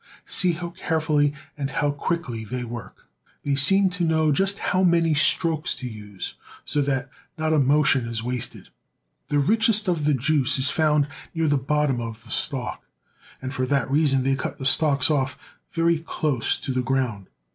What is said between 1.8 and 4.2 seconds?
quickly they work! They seem to